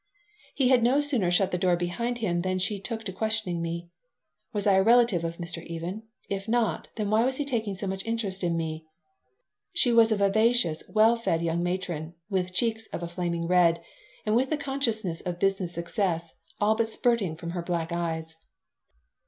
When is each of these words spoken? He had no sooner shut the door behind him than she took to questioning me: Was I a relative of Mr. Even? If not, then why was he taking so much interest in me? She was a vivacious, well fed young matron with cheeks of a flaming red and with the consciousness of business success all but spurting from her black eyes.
He 0.55 0.69
had 0.69 0.81
no 0.81 0.99
sooner 0.99 1.29
shut 1.29 1.51
the 1.51 1.59
door 1.59 1.75
behind 1.75 2.17
him 2.17 2.41
than 2.41 2.57
she 2.57 2.79
took 2.79 3.03
to 3.03 3.13
questioning 3.13 3.61
me: 3.61 3.91
Was 4.51 4.65
I 4.65 4.73
a 4.77 4.83
relative 4.83 5.23
of 5.23 5.37
Mr. 5.37 5.63
Even? 5.63 6.01
If 6.27 6.47
not, 6.47 6.87
then 6.95 7.11
why 7.11 7.23
was 7.23 7.37
he 7.37 7.45
taking 7.45 7.75
so 7.75 7.85
much 7.85 8.03
interest 8.03 8.43
in 8.43 8.57
me? 8.57 8.87
She 9.73 9.93
was 9.93 10.11
a 10.11 10.15
vivacious, 10.15 10.81
well 10.89 11.15
fed 11.15 11.43
young 11.43 11.61
matron 11.61 12.15
with 12.31 12.51
cheeks 12.51 12.87
of 12.87 13.03
a 13.03 13.07
flaming 13.07 13.45
red 13.45 13.79
and 14.25 14.35
with 14.35 14.49
the 14.49 14.57
consciousness 14.57 15.21
of 15.21 15.37
business 15.37 15.75
success 15.75 16.33
all 16.59 16.73
but 16.75 16.89
spurting 16.89 17.35
from 17.35 17.51
her 17.51 17.61
black 17.61 17.91
eyes. 17.91 18.37